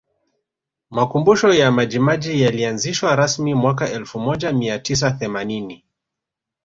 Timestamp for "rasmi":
3.15-3.53